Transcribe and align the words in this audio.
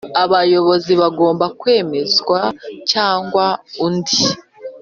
Abayobozi 0.23 0.91
bagomba 1.01 1.45
kwemezwa 1.59 2.39
cyangwa 2.91 3.45
undi 3.85 4.21